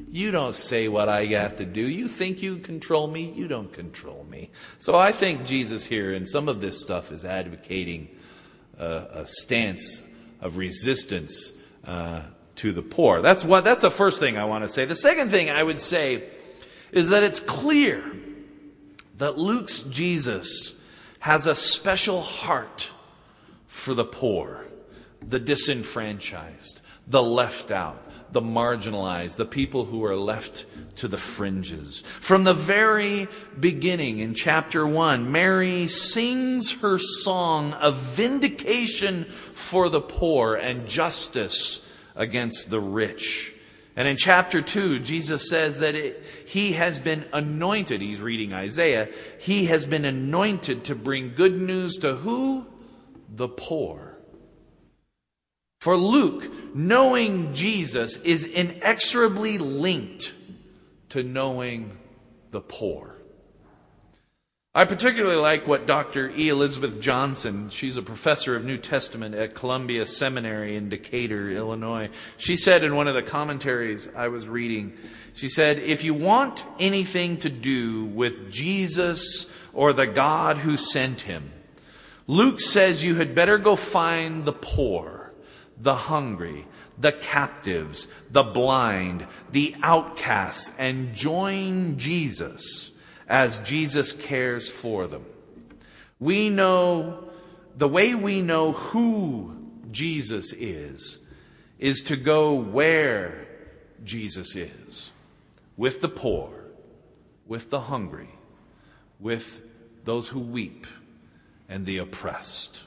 You 0.09 0.31
don't 0.31 0.55
say 0.55 0.87
what 0.87 1.09
I 1.09 1.25
have 1.25 1.57
to 1.57 1.65
do. 1.65 1.81
You 1.81 2.07
think 2.07 2.41
you 2.41 2.57
control 2.57 3.07
me. 3.07 3.31
You 3.31 3.47
don't 3.47 3.71
control 3.71 4.25
me. 4.29 4.49
So 4.79 4.95
I 4.95 5.11
think 5.11 5.45
Jesus 5.45 5.85
here, 5.85 6.13
and 6.13 6.27
some 6.27 6.47
of 6.47 6.61
this 6.61 6.81
stuff, 6.81 7.11
is 7.11 7.25
advocating 7.25 8.09
a, 8.77 9.07
a 9.11 9.27
stance 9.27 10.03
of 10.41 10.57
resistance 10.57 11.53
uh, 11.85 12.23
to 12.55 12.71
the 12.71 12.81
poor. 12.81 13.21
That's 13.21 13.43
what. 13.43 13.63
That's 13.63 13.81
the 13.81 13.91
first 13.91 14.19
thing 14.19 14.37
I 14.37 14.45
want 14.45 14.63
to 14.63 14.69
say. 14.69 14.85
The 14.85 14.95
second 14.95 15.29
thing 15.29 15.49
I 15.49 15.63
would 15.63 15.81
say 15.81 16.23
is 16.91 17.09
that 17.09 17.23
it's 17.23 17.39
clear 17.39 18.03
that 19.17 19.37
Luke's 19.37 19.83
Jesus 19.83 20.81
has 21.19 21.45
a 21.45 21.55
special 21.55 22.21
heart 22.21 22.91
for 23.67 23.93
the 23.93 24.05
poor, 24.05 24.65
the 25.21 25.39
disenfranchised, 25.39 26.81
the 27.07 27.21
left 27.21 27.71
out 27.71 28.05
the 28.31 28.41
marginalized, 28.41 29.37
the 29.37 29.45
people 29.45 29.85
who 29.85 30.03
are 30.05 30.15
left 30.15 30.65
to 30.97 31.07
the 31.07 31.17
fringes. 31.17 32.01
From 32.01 32.43
the 32.43 32.53
very 32.53 33.27
beginning 33.59 34.19
in 34.19 34.33
chapter 34.33 34.85
1, 34.85 35.31
Mary 35.31 35.87
sings 35.87 36.71
her 36.81 36.99
song 36.99 37.73
of 37.73 37.97
vindication 37.97 39.25
for 39.25 39.89
the 39.89 40.01
poor 40.01 40.55
and 40.55 40.87
justice 40.87 41.85
against 42.15 42.69
the 42.69 42.79
rich. 42.79 43.53
And 43.95 44.07
in 44.07 44.15
chapter 44.15 44.61
2, 44.61 44.99
Jesus 44.99 45.49
says 45.49 45.79
that 45.79 45.95
it, 45.95 46.23
he 46.45 46.73
has 46.73 46.99
been 46.99 47.25
anointed. 47.33 48.01
He's 48.01 48.21
reading 48.21 48.53
Isaiah. 48.53 49.09
He 49.39 49.65
has 49.65 49.85
been 49.85 50.05
anointed 50.05 50.85
to 50.85 50.95
bring 50.95 51.33
good 51.35 51.59
news 51.59 51.97
to 51.97 52.15
who? 52.15 52.67
The 53.35 53.49
poor. 53.49 54.08
For 55.79 55.95
Luke, 55.95 56.75
knowing 56.75 57.53
Jesus 57.53 58.17
is 58.17 58.45
inexorably 58.45 59.57
linked 59.57 60.33
to 61.09 61.23
knowing 61.23 61.97
the 62.51 62.59
poor. 62.59 63.15
I 64.75 64.85
particularly 64.85 65.37
like 65.37 65.67
what 65.67 65.87
Dr. 65.87 66.29
E. 66.29 66.49
Elizabeth 66.49 66.99
Johnson, 66.99 67.69
she's 67.69 67.97
a 67.97 68.01
professor 68.01 68.55
of 68.55 68.65
New 68.65 68.77
Testament 68.77 69.35
at 69.35 69.55
Columbia 69.55 70.05
Seminary 70.05 70.75
in 70.75 70.89
Decatur, 70.89 71.49
Illinois. 71.49 72.09
She 72.37 72.55
said 72.57 72.83
in 72.83 72.95
one 72.95 73.07
of 73.07 73.15
the 73.15 73.23
commentaries 73.23 74.07
I 74.15 74.27
was 74.27 74.47
reading, 74.47 74.93
she 75.33 75.49
said, 75.49 75.79
if 75.79 76.03
you 76.03 76.13
want 76.13 76.65
anything 76.77 77.37
to 77.37 77.49
do 77.49 78.05
with 78.05 78.51
Jesus 78.51 79.47
or 79.73 79.93
the 79.93 80.07
God 80.07 80.57
who 80.57 80.77
sent 80.77 81.21
him, 81.21 81.51
Luke 82.27 82.59
says 82.59 83.03
you 83.03 83.15
had 83.15 83.33
better 83.33 83.57
go 83.57 83.75
find 83.75 84.45
the 84.45 84.53
poor 84.53 85.18
the 85.79 85.95
hungry, 85.95 86.67
the 86.97 87.11
captives, 87.11 88.07
the 88.29 88.43
blind, 88.43 89.25
the 89.51 89.75
outcasts, 89.81 90.73
and 90.77 91.15
join 91.15 91.97
Jesus 91.97 92.91
as 93.27 93.59
Jesus 93.61 94.11
cares 94.11 94.69
for 94.69 95.07
them. 95.07 95.25
We 96.19 96.49
know, 96.49 97.29
the 97.77 97.87
way 97.87 98.15
we 98.15 98.41
know 98.41 98.73
who 98.73 99.55
Jesus 99.91 100.51
is, 100.53 101.19
is 101.77 102.01
to 102.03 102.17
go 102.17 102.53
where 102.53 103.47
Jesus 104.03 104.55
is 104.55 105.11
with 105.77 106.01
the 106.01 106.09
poor, 106.09 106.51
with 107.47 107.69
the 107.69 107.81
hungry, 107.81 108.29
with 109.19 109.61
those 110.03 110.27
who 110.29 110.39
weep, 110.39 110.87
and 111.69 111.85
the 111.85 111.99
oppressed. 111.99 112.81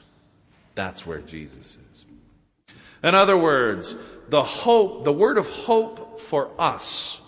That's 0.75 1.05
where 1.07 1.21
Jesus 1.21 1.77
is. 1.91 1.92
In 3.03 3.15
other 3.15 3.37
words, 3.37 3.95
the 4.29 4.43
hope, 4.43 5.03
the 5.03 5.11
word 5.11 5.37
of 5.37 5.47
hope 5.47 6.19
for 6.19 6.49
us 6.57 7.19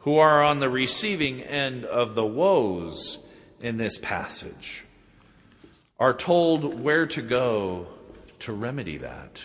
who 0.00 0.18
are 0.18 0.44
on 0.44 0.60
the 0.60 0.68
receiving 0.68 1.40
end 1.40 1.86
of 1.86 2.14
the 2.14 2.26
woes 2.26 3.18
in 3.60 3.78
this 3.78 3.98
passage 3.98 4.84
are 5.98 6.12
told 6.12 6.82
where 6.82 7.06
to 7.06 7.22
go 7.22 7.86
to 8.40 8.52
remedy 8.52 8.98
that 8.98 9.42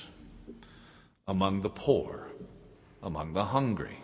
among 1.26 1.62
the 1.62 1.70
poor, 1.70 2.28
among 3.02 3.32
the 3.32 3.46
hungry, 3.46 4.00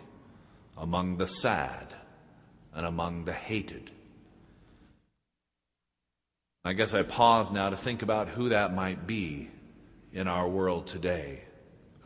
among 0.78 1.18
the 1.18 1.26
sad, 1.26 1.92
and 2.74 2.86
among 2.86 3.26
the 3.26 3.32
hated. 3.32 3.90
I 6.64 6.72
guess 6.72 6.94
I 6.94 7.02
pause 7.02 7.50
now 7.50 7.68
to 7.68 7.76
think 7.76 8.02
about 8.02 8.28
who 8.28 8.48
that 8.48 8.74
might 8.74 9.06
be 9.06 9.50
in 10.12 10.26
our 10.26 10.48
world 10.48 10.86
today. 10.86 11.42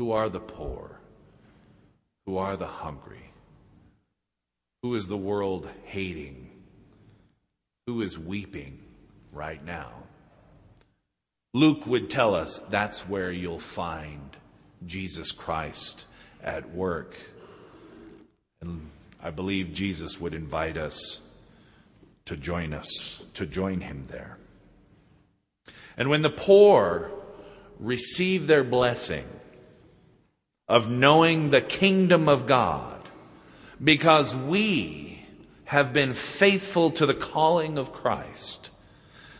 Who 0.01 0.13
are 0.13 0.31
the 0.31 0.41
poor? 0.41 0.99
Who 2.25 2.39
are 2.39 2.57
the 2.57 2.67
hungry? 2.67 3.33
Who 4.83 4.95
is 4.95 5.09
the 5.09 5.17
world 5.19 5.69
hating? 5.85 6.51
Who 7.87 8.01
is 8.01 8.19
weeping 8.19 8.81
right 9.31 9.63
now? 9.63 9.93
Luke 11.53 11.87
would 11.87 12.09
tell 12.09 12.35
us 12.35 12.61
that's 12.71 13.11
where 13.11 13.31
you'll 13.31 13.59
find 13.59 14.39
Jesus 14.87 15.33
Christ 15.33 16.07
at 16.43 16.71
work. 16.71 17.19
And 18.63 18.89
I 19.23 19.29
believe 19.29 19.75
Jesus 19.75 20.19
would 20.19 20.33
invite 20.33 20.79
us 20.79 21.21
to 22.25 22.39
join 22.39 22.73
us, 22.73 23.23
to 23.35 23.45
join 23.45 23.83
him 23.83 24.07
there. 24.09 24.39
And 25.99 26.09
when 26.09 26.23
the 26.23 26.31
poor 26.31 27.11
receive 27.79 28.47
their 28.47 28.65
blessing 28.65 29.27
of 30.71 30.89
knowing 30.89 31.51
the 31.51 31.61
kingdom 31.61 32.29
of 32.29 32.47
God, 32.47 33.09
because 33.83 34.37
we 34.37 35.27
have 35.65 35.93
been 35.93 36.15
faithful 36.15 36.93
to 36.93 37.07
the 37.07 37.15
calling 37.15 37.77
of 37.77 37.93
Christ, 37.93 38.71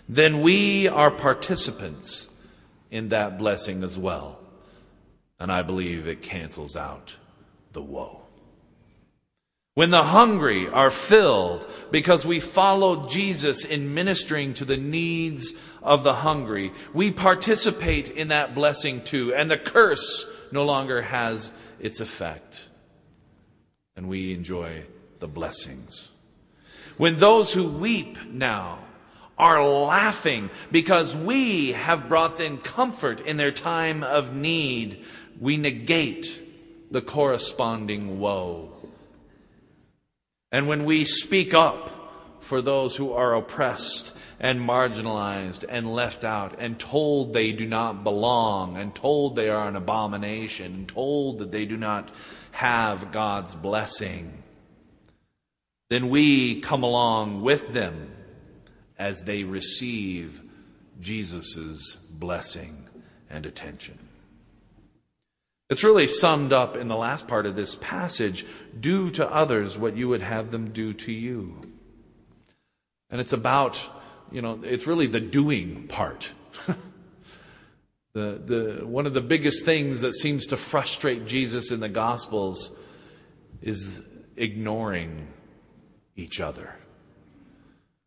then 0.09 0.41
we 0.41 0.89
are 0.89 1.13
participants 1.13 2.37
in 2.91 3.11
that 3.11 3.39
blessing 3.39 3.85
as 3.85 3.97
well. 3.97 4.41
And 5.39 5.53
I 5.53 5.63
believe 5.63 6.09
it 6.09 6.21
cancels 6.21 6.77
out 6.77 7.17
the 7.75 7.83
woe. 7.83 8.23
When 9.75 9.91
the 9.91 10.03
hungry 10.03 10.69
are 10.69 10.91
filled 10.91 11.65
because 11.93 12.27
we 12.27 12.41
follow 12.41 13.09
Jesus 13.09 13.65
in 13.65 13.95
ministering 13.95 14.53
to 14.55 14.65
the 14.65 14.77
needs 14.77 15.55
of 15.81 16.03
the 16.03 16.15
hungry, 16.15 16.73
we 16.93 17.13
participate 17.13 18.11
in 18.11 18.29
that 18.29 18.53
blessing 18.53 19.01
too, 19.05 19.33
and 19.33 19.49
the 19.49 19.57
curse 19.57 20.27
no 20.53 20.65
longer 20.65 21.03
has 21.03 21.53
its 21.79 22.01
effect. 22.01 22.69
And 23.97 24.09
we 24.09 24.33
enjoy 24.33 24.85
the 25.19 25.29
blessings. 25.29 26.11
When 26.97 27.19
those 27.19 27.53
who 27.53 27.69
weep 27.69 28.19
now 28.27 28.81
are 29.39 29.67
laughing 29.67 30.51
because 30.71 31.17
we 31.17 31.73
have 31.73 32.09
brought 32.09 32.37
them 32.37 32.59
comfort 32.59 33.21
in 33.21 33.37
their 33.39 33.53
time 33.53 34.03
of 34.03 34.35
need, 34.35 35.05
we 35.41 35.57
negate 35.57 36.91
the 36.91 37.01
corresponding 37.01 38.21
woe. 38.21 38.73
And 40.53 40.69
when 40.69 40.85
we 40.85 41.05
speak 41.05 41.55
up 41.55 41.91
for 42.41 42.61
those 42.61 42.97
who 42.97 43.13
are 43.13 43.35
oppressed 43.35 44.17
and 44.41 44.59
marginalized 44.61 45.65
and 45.69 45.95
left 45.95 46.25
out 46.25 46.55
and 46.59 46.79
told 46.81 47.33
they 47.33 47.53
do 47.53 47.67
not 47.67 48.03
belong 48.03 48.79
and 48.79 48.95
told 48.95 49.37
they 49.37 49.51
are 49.51 49.69
an 49.69 49.77
abomination 49.77 50.75
and 50.75 50.89
told 50.89 51.39
that 51.39 51.53
they 51.53 51.67
do 51.67 51.77
not 51.77 52.11
have 52.53 53.13
God's 53.13 53.55
blessing, 53.55 54.43
then 55.91 56.09
we 56.09 56.61
come 56.61 56.83
along 56.83 57.43
with 57.43 57.75
them 57.75 58.11
as 58.99 59.25
they 59.25 59.45
receive 59.45 60.41
Jesus' 61.01 61.97
blessing 61.97 62.89
and 63.29 63.45
attention. 63.45 63.99
It's 65.69 65.85
really 65.85 66.09
summed 66.09 66.53
up 66.53 66.77
in 66.77 66.89
the 66.89 66.97
last 66.97 67.29
part 67.29 67.47
of 67.47 67.55
this 67.55 67.77
passage 67.77 68.45
do 68.79 69.11
to 69.11 69.31
others 69.31 69.79
what 69.79 69.97
you 69.97 70.09
would 70.09 70.23
have 70.23 70.51
them 70.51 70.73
do 70.73 70.93
to 70.95 71.13
you. 71.13 71.61
And 73.09 73.21
it's 73.21 73.33
about, 73.33 73.89
you 74.33 74.43
know, 74.43 74.61
it's 74.63 74.87
really 74.87 75.07
the 75.07 75.21
doing 75.21 75.87
part. 75.89 76.33
the, 78.13 78.21
the, 78.45 78.87
one 78.87 79.07
of 79.07 79.15
the 79.15 79.21
biggest 79.21 79.65
things 79.65 80.01
that 80.01 80.15
seems 80.15 80.47
to 80.49 80.57
frustrate 80.57 81.27
Jesus 81.27 81.71
in 81.71 81.81
the 81.81 81.89
Gospels 81.89 82.77
is 83.63 84.05
ignoring 84.37 85.29
each 86.17 86.41
other. 86.41 86.77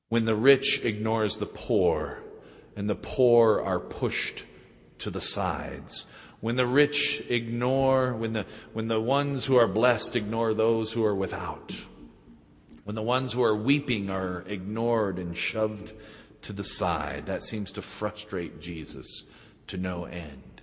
When 0.10 0.26
the 0.26 0.36
rich 0.36 0.84
ignores 0.84 1.38
the 1.38 1.46
poor 1.46 2.20
and 2.76 2.90
the 2.90 2.96
poor 2.96 3.62
are 3.62 3.80
pushed 3.80 4.46
to 5.00 5.10
the 5.10 5.22
sides. 5.22 6.06
When 6.40 6.56
the 6.56 6.68
rich 6.68 7.24
ignore 7.30 8.14
when 8.14 8.34
the 8.34 8.46
when 8.74 8.88
the 8.88 9.00
ones 9.00 9.46
who 9.46 9.56
are 9.56 9.68
blessed 9.68 10.16
ignore 10.16 10.54
those 10.54 10.94
who 10.94 11.04
are 11.06 11.16
without 11.16 11.76
when 12.84 12.96
the 12.96 13.02
ones 13.02 13.34
who 13.34 13.44
are 13.44 13.56
weeping 13.56 14.10
are 14.10 14.44
ignored 14.48 15.18
and 15.18 15.36
shoved 15.36 15.94
to 16.42 16.54
the 16.54 16.64
side 16.64 17.26
that 17.26 17.44
seems 17.44 17.72
to 17.72 17.82
frustrate 17.82 18.60
Jesus 18.60 19.24
to 19.68 19.78
no 19.78 20.06
end. 20.06 20.62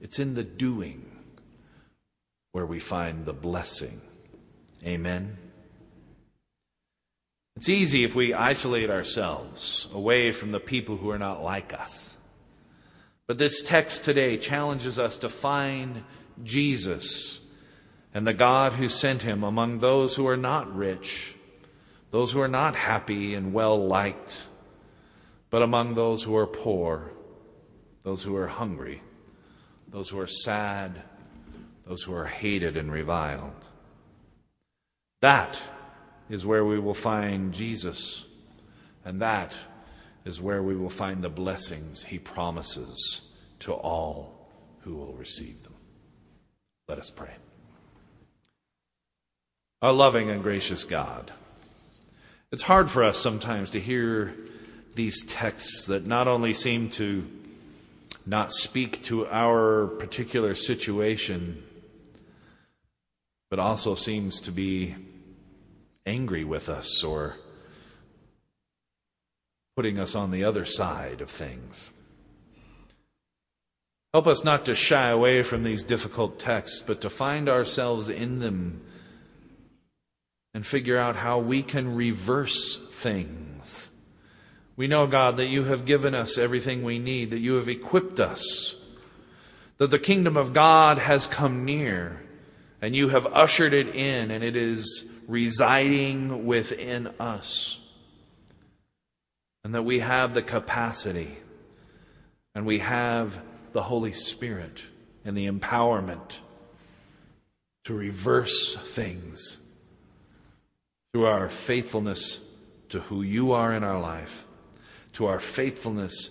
It's 0.00 0.18
in 0.18 0.34
the 0.34 0.44
doing 0.44 1.10
where 2.52 2.66
we 2.66 2.78
find 2.78 3.24
the 3.24 3.32
blessing. 3.32 4.02
Amen? 4.84 5.38
It's 7.56 7.68
easy 7.68 8.04
if 8.04 8.14
we 8.14 8.34
isolate 8.34 8.90
ourselves 8.90 9.88
away 9.92 10.32
from 10.32 10.52
the 10.52 10.60
people 10.60 10.96
who 10.96 11.10
are 11.10 11.18
not 11.18 11.42
like 11.42 11.72
us. 11.72 12.16
But 13.26 13.38
this 13.38 13.62
text 13.62 14.04
today 14.04 14.36
challenges 14.36 14.98
us 14.98 15.18
to 15.18 15.28
find 15.28 16.02
Jesus 16.42 17.40
and 18.14 18.26
the 18.26 18.34
God 18.34 18.74
who 18.74 18.88
sent 18.88 19.22
him 19.22 19.42
among 19.42 19.78
those 19.78 20.16
who 20.16 20.26
are 20.26 20.36
not 20.36 20.74
rich, 20.74 21.34
those 22.10 22.32
who 22.32 22.40
are 22.40 22.48
not 22.48 22.74
happy 22.74 23.34
and 23.34 23.52
well 23.52 23.86
liked, 23.86 24.46
but 25.50 25.62
among 25.62 25.94
those 25.94 26.22
who 26.22 26.36
are 26.36 26.46
poor, 26.46 27.10
those 28.02 28.22
who 28.22 28.36
are 28.36 28.48
hungry, 28.48 29.02
those 29.88 30.08
who 30.08 30.18
are 30.18 30.26
sad, 30.26 31.02
those 31.86 32.02
who 32.02 32.14
are 32.14 32.26
hated 32.26 32.76
and 32.76 32.92
reviled. 32.92 33.52
That 35.20 35.60
is 36.28 36.44
where 36.44 36.64
we 36.64 36.78
will 36.78 36.94
find 36.94 37.52
Jesus, 37.52 38.26
and 39.04 39.20
that 39.22 39.54
is 40.24 40.40
where 40.40 40.62
we 40.62 40.76
will 40.76 40.90
find 40.90 41.22
the 41.22 41.28
blessings 41.28 42.04
he 42.04 42.18
promises 42.18 43.22
to 43.60 43.72
all 43.72 44.48
who 44.80 44.94
will 44.94 45.14
receive 45.14 45.62
them. 45.62 45.74
Let 46.88 46.98
us 46.98 47.10
pray. 47.10 47.41
Our 49.82 49.92
loving 49.92 50.30
and 50.30 50.44
gracious 50.44 50.84
God, 50.84 51.32
it's 52.52 52.62
hard 52.62 52.88
for 52.88 53.02
us 53.02 53.18
sometimes 53.18 53.72
to 53.72 53.80
hear 53.80 54.32
these 54.94 55.24
texts 55.24 55.86
that 55.86 56.06
not 56.06 56.28
only 56.28 56.54
seem 56.54 56.88
to 56.90 57.28
not 58.24 58.52
speak 58.52 59.02
to 59.06 59.26
our 59.26 59.88
particular 59.88 60.54
situation, 60.54 61.64
but 63.50 63.58
also 63.58 63.96
seems 63.96 64.40
to 64.42 64.52
be 64.52 64.94
angry 66.06 66.44
with 66.44 66.68
us 66.68 67.02
or 67.02 67.34
putting 69.74 69.98
us 69.98 70.14
on 70.14 70.30
the 70.30 70.44
other 70.44 70.64
side 70.64 71.20
of 71.20 71.28
things. 71.28 71.90
Help 74.12 74.28
us 74.28 74.44
not 74.44 74.64
to 74.66 74.76
shy 74.76 75.08
away 75.08 75.42
from 75.42 75.64
these 75.64 75.82
difficult 75.82 76.38
texts, 76.38 76.84
but 76.86 77.00
to 77.00 77.10
find 77.10 77.48
ourselves 77.48 78.08
in 78.08 78.38
them 78.38 78.80
and 80.54 80.66
figure 80.66 80.98
out 80.98 81.16
how 81.16 81.38
we 81.38 81.62
can 81.62 81.94
reverse 81.94 82.78
things. 82.90 83.90
We 84.76 84.86
know, 84.86 85.06
God, 85.06 85.36
that 85.36 85.46
you 85.46 85.64
have 85.64 85.84
given 85.84 86.14
us 86.14 86.38
everything 86.38 86.82
we 86.82 86.98
need, 86.98 87.30
that 87.30 87.38
you 87.38 87.54
have 87.54 87.68
equipped 87.68 88.20
us, 88.20 88.74
that 89.78 89.90
the 89.90 89.98
kingdom 89.98 90.36
of 90.36 90.52
God 90.52 90.98
has 90.98 91.26
come 91.26 91.64
near, 91.64 92.22
and 92.80 92.94
you 92.96 93.08
have 93.10 93.26
ushered 93.26 93.72
it 93.72 93.88
in, 93.88 94.30
and 94.30 94.42
it 94.42 94.56
is 94.56 95.04
residing 95.28 96.46
within 96.46 97.08
us. 97.20 97.78
And 99.64 99.74
that 99.74 99.84
we 99.84 100.00
have 100.00 100.34
the 100.34 100.42
capacity 100.42 101.38
and 102.54 102.66
we 102.66 102.80
have 102.80 103.40
the 103.72 103.82
Holy 103.82 104.12
Spirit 104.12 104.82
and 105.24 105.36
the 105.36 105.48
empowerment 105.48 106.38
to 107.84 107.94
reverse 107.94 108.76
things 108.76 109.58
through 111.12 111.26
our 111.26 111.48
faithfulness 111.48 112.40
to 112.88 113.00
who 113.00 113.22
you 113.22 113.52
are 113.52 113.72
in 113.72 113.84
our 113.84 114.00
life 114.00 114.46
to 115.14 115.26
our 115.26 115.38
faithfulness, 115.38 116.30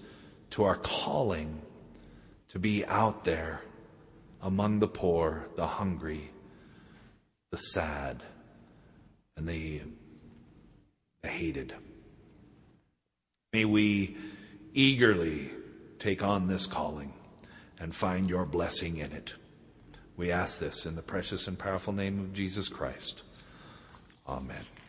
to 0.52 0.64
our 0.64 0.76
calling 0.76 1.62
to 2.50 2.60
be 2.60 2.86
out 2.86 3.24
there 3.24 3.62
among 4.42 4.80
the 4.80 4.88
poor, 4.88 5.48
the 5.56 5.68
hungry, 5.68 6.32
the 7.52 7.58
sad, 7.58 8.24
and 9.38 9.48
the, 9.48 9.82
the 11.22 11.30
hated. 11.30 11.74
May 13.54 13.66
we 13.66 14.18
eagerly 14.74 15.52
take 16.00 16.24
on 16.24 16.48
this 16.48 16.66
calling 16.66 17.14
and 17.80 17.94
find 17.94 18.30
your 18.30 18.46
blessing 18.46 18.98
in 18.98 19.12
it. 19.12 19.34
We 20.18 20.32
ask 20.32 20.60
this 20.60 20.86
in 20.86 20.96
the 20.96 21.02
precious 21.02 21.48
and 21.48 21.58
powerful 21.58 21.94
name 21.94 22.20
of 22.20 22.34
Jesus 22.34 22.68
Christ. 22.68 23.24
Amen. 24.28 24.81